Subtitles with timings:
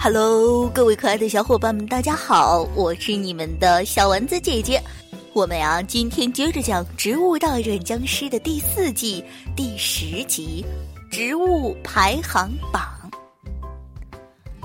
[0.00, 4.80] Hello，各位可爱的小伙伴们，大家好，我是你们的小丸子姐姐。
[5.32, 9.24] 我们呀，今天接着讲《植物大战僵尸》的第四季
[9.56, 10.64] 第十集
[11.10, 12.84] 《植物排行榜》。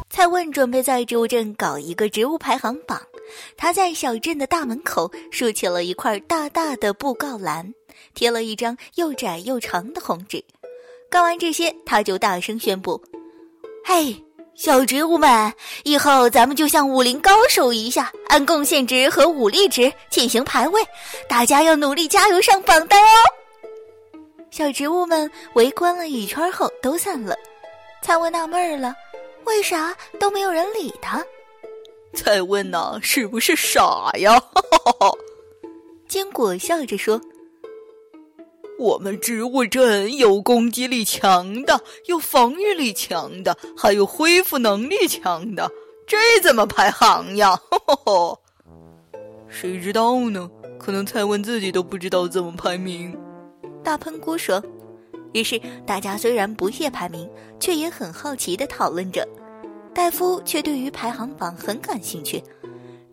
[0.08, 3.02] 蔡问准备在植物镇搞一个植物排行榜，
[3.58, 7.74] 他在小镇的大门口竖起了一块大大的布告栏，
[8.14, 10.44] 贴了一张又窄又长的红纸。
[11.10, 13.02] 干完这些，他就大声宣布
[13.84, 14.16] ：“嘿！”
[14.56, 15.52] 小植物们，
[15.84, 20.82] 以后咱们就像武林高手一样，按贡献值和武力值进行排位，
[21.28, 23.18] 大家要努力加油上榜单哦！
[24.52, 27.36] 小植物们围观了一圈后都散了。
[28.02, 28.94] 蔡文纳闷了，
[29.46, 31.24] 为啥都没有人理他？
[32.14, 34.40] 蔡文呐，是不是傻呀？
[36.08, 37.20] 坚果笑着说。
[38.84, 45.72] 我们植物镇有攻击力强的，有防御力强的，还有恢复能力强的，
[46.06, 47.58] 这怎么排行呀？
[49.48, 50.50] 谁知道呢？
[50.78, 53.18] 可能蔡文自己都不知道怎么排名。
[53.82, 54.62] 大喷菇说。
[55.32, 57.28] 于是大家虽然不屑排名，
[57.60, 59.28] 却也很好奇的讨论着。
[59.94, 62.44] 戴夫却对于排行榜很感兴趣。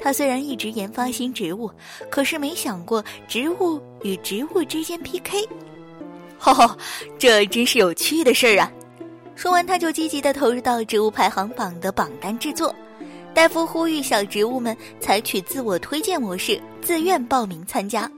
[0.00, 1.70] 他虽然一直研发新植物，
[2.10, 5.46] 可是没想过植物与植物之间 PK。
[6.38, 6.76] 哈哈，
[7.18, 8.72] 这真是有趣的事儿啊！
[9.36, 12.74] 说完，他就积极的投入到植物排行榜的榜单制作。
[13.34, 18.10] 戴夫呼吁小植物们采取自我推荐模式，自愿报名参加。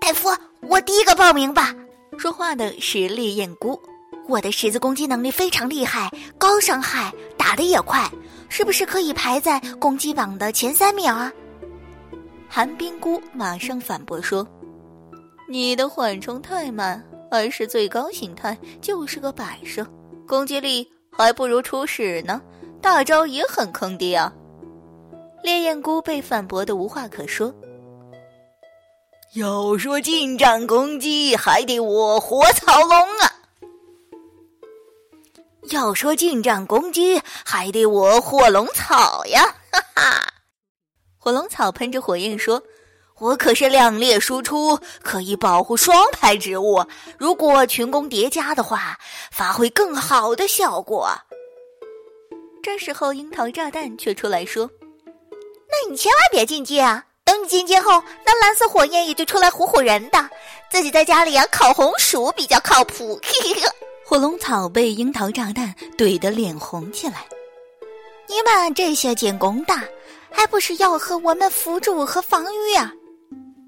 [0.00, 0.28] 戴夫，
[0.60, 1.74] 我第一个报名吧。
[2.18, 3.80] 说话的是烈焰菇，
[4.28, 8.08] 我的十字攻击能力非常厉害，高伤害，打得也快。
[8.54, 11.32] 是不是可以排在攻击榜的前三名啊？
[12.50, 14.46] 寒冰菇马上反驳说
[15.48, 19.86] ：“你的缓冲太慢，而是最高形态就是个摆设，
[20.28, 22.42] 攻击力还不如初始呢，
[22.82, 24.30] 大招也很坑爹啊！”
[25.42, 27.54] 烈焰菇被反驳的无话可说。
[29.32, 33.31] 要说近战攻击，还得我火草龙啊！
[35.70, 39.42] 要说近战攻击，还得我火龙草呀！
[39.70, 40.32] 哈哈，
[41.16, 42.60] 火龙草喷着火焰说
[43.20, 46.84] ：“我可是两列输出，可以保护双排植物。
[47.16, 48.98] 如果群攻叠加的话，
[49.30, 51.08] 发挥更好的效果。”
[52.60, 54.68] 这时候，樱桃炸弹却出来说
[55.70, 57.04] ：“那你千万别进阶啊！
[57.24, 60.28] 等你进阶后，那蓝色火焰也就出来唬唬人的。
[60.70, 63.91] 自己在家里养烤红薯比较靠谱。”嘿嘿嘿。
[64.04, 67.24] 火龙草被樱桃炸弹怼得脸红起来。
[68.28, 69.74] 你们这些进攻的，
[70.30, 72.92] 还不是要和我们辅助和防御啊？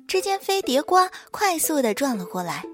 [0.07, 2.65] 只见飞碟瓜快速的转了过来。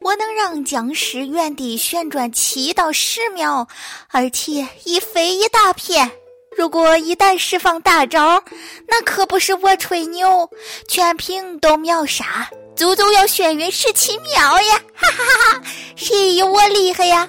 [0.00, 3.68] 我能让僵尸原地旋转七到十秒，
[4.08, 6.10] 而且一飞一大片。
[6.56, 8.42] 如果一旦释放大招，
[8.88, 10.50] 那可不是我吹牛，
[10.88, 12.50] 全屏都秒杀。
[12.74, 14.80] 足足要眩晕十七秒呀！
[14.94, 15.62] 哈哈哈哈！
[15.94, 17.28] 谁有我厉害呀？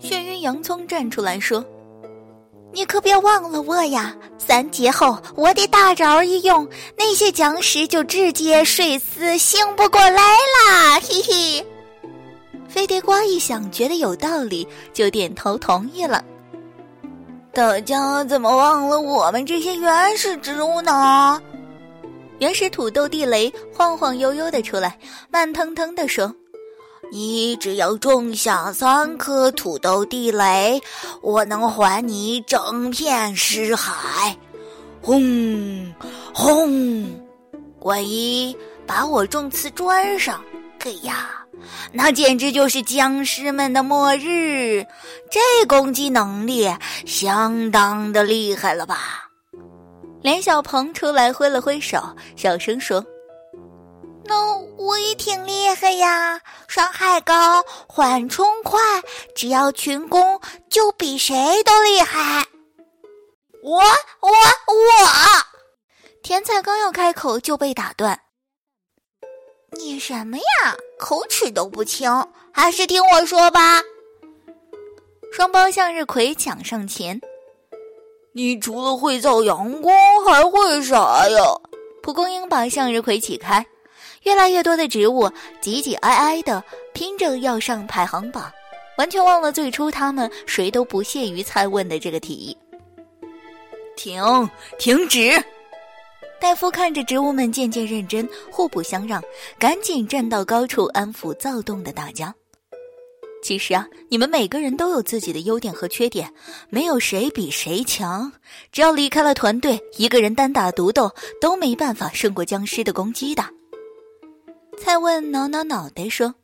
[0.00, 1.64] 眩晕洋葱站出来说
[2.72, 4.14] ：“你可别忘了我呀！
[4.38, 11.66] 三阶后我的大招一用，那些僵尸就直接睡死，醒不过来啦！” 嘿嘿。
[12.68, 16.22] 飞碟瓜一想，觉得有道理，就点头同意了。
[17.52, 21.40] 大家怎么忘了我们这些原始植物呢？
[22.38, 24.98] 原始土豆地雷晃晃悠悠的出来，
[25.30, 26.34] 慢腾腾的说
[27.12, 30.82] ：“你只要种下三颗土豆地雷，
[31.22, 34.36] 我能还你整片尸海。”
[35.00, 35.94] 轰
[36.32, 37.04] 轰！
[37.80, 38.56] 万一
[38.86, 40.42] 把我种瓷砖上，
[40.80, 41.44] 哎呀，
[41.92, 44.84] 那简直就是僵尸们的末日！
[45.30, 46.68] 这攻击能力
[47.06, 49.23] 相当的厉害了吧？
[50.24, 52.02] 连小鹏出来挥了挥手，
[52.34, 53.04] 小声说
[54.24, 58.80] ：“那我也挺厉害呀，伤害高，缓冲快，
[59.34, 60.40] 只要群攻
[60.70, 62.42] 就比谁都厉害。”
[63.62, 64.34] 我我我！
[66.22, 68.18] 甜菜刚要开口就被打断
[69.76, 70.74] ：“你什么呀？
[70.98, 72.10] 口齿都不清，
[72.50, 73.82] 还是听我说吧。”
[75.30, 77.20] 双胞向日葵抢上前。
[78.36, 79.94] 你除了会造阳光，
[80.26, 81.38] 还会啥呀？
[82.02, 83.64] 蒲公英把向日葵挤开，
[84.24, 88.52] 越来越多的植物挤挤挨挨的拼着要上排行榜，
[88.98, 92.56] 完全忘了最初他们谁都不屑于猜问的这个提议。
[93.96, 94.20] 停，
[94.80, 95.40] 停止！
[96.40, 99.22] 戴夫看着植物们渐渐认真，互不相让，
[99.60, 102.34] 赶紧站到高处安抚躁动的大家。
[103.44, 106.32] 其实啊，你们每个人都有自己的优点和缺点，
[106.70, 108.32] 没有谁比谁强。
[108.72, 111.12] 只要离开了团队，一个人单打独斗
[111.42, 113.44] 都没办法胜过僵尸的攻击的。
[114.78, 116.34] 蔡问挠挠脑袋说：“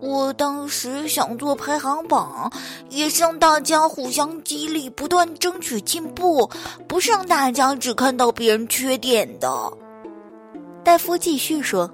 [0.00, 2.50] 我当时想做排行榜，
[2.88, 6.50] 也是让大家互相激励，不断争取进步，
[6.88, 9.70] 不是让大家只看到别人缺点的。”
[10.82, 11.90] 戴夫继续说：“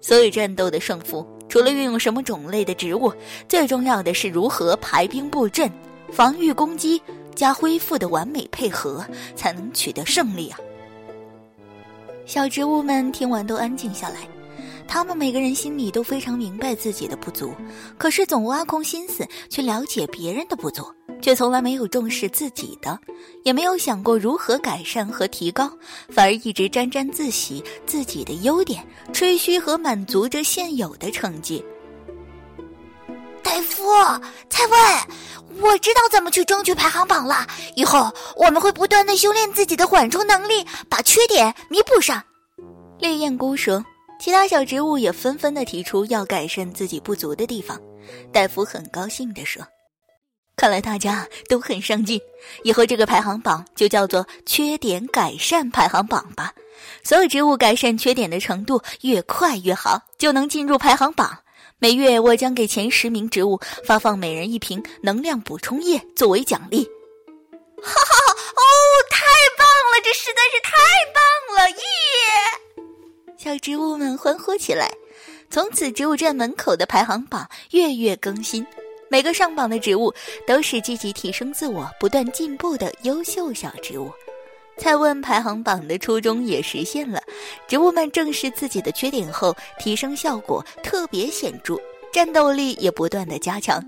[0.00, 3.12] 所有战斗的胜负。”除了运用什么种类的植物，
[3.48, 5.70] 最重要的是如何排兵布阵、
[6.12, 7.02] 防御攻击
[7.34, 9.04] 加恢复的完美配合，
[9.34, 10.58] 才能取得胜利啊！
[12.24, 14.20] 小植物们听完都安静下来，
[14.86, 17.52] 他们每个人心里都非常明白自己的不足，
[17.98, 20.84] 可是总挖空心思去了解别人的不足。
[21.20, 22.98] 却从来没有重视自己的，
[23.44, 25.70] 也没有想过如何改善和提高，
[26.08, 31.64] 反而一直沾沾自喜自己的优点，吹嘘和满足着现有的成绩。
[33.42, 33.82] 戴夫，
[34.48, 37.46] 蔡问，我知道怎么去争取排行榜了。
[37.74, 42.22] 以后我们会不断的修炼自己的缓冲能力，把缺点弥补上。
[42.98, 43.84] 烈焰菇说，
[44.20, 47.80] 其他小植物也纷纷的提出要改善自己不足的地方。
[48.32, 49.66] 戴夫很高兴的说。
[50.60, 52.20] 看来大家都很上进，
[52.64, 56.52] 以后这个排行榜就叫做“缺点改善排行榜”吧。
[57.02, 61.38] 所有植物改善缺点的程度越快越好，就能进入排行榜。
[61.78, 66.84] 每月我将给前十名植物发放每人一瓶能量补充液作为奖励。
[67.82, 68.62] 哈哈哦，
[69.08, 69.24] 太
[69.56, 70.00] 棒了！
[70.04, 70.76] 这实在是太
[71.14, 71.70] 棒了！
[71.70, 71.82] 耶！
[73.38, 74.92] 小植物们欢呼起来。
[75.48, 78.66] 从此，植物站门口的排行榜月月更新。
[79.10, 80.14] 每个上榜的植物
[80.46, 84.08] 都是积极提升自我、不断进步的优秀小植物。
[84.78, 87.20] 蔡问排行榜的初衷也实现了，
[87.66, 91.76] 植物们正视自己的缺点后，提升效果特别显著，
[92.12, 93.84] 战斗力也不断的加强。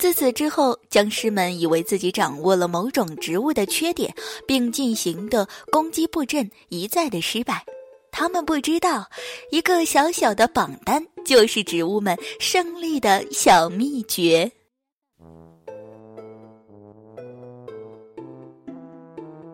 [0.00, 4.12] 自此之后，僵尸们以为自己掌握了某种植物的缺点，
[4.48, 7.64] 并进行的攻击布阵一再的失败。
[8.12, 9.08] 他们不知道，
[9.50, 14.50] 一个小小的榜单就是植物们胜利的小秘诀。